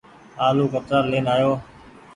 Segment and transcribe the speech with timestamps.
[0.45, 1.51] آلو ڪترآ لين آئو۔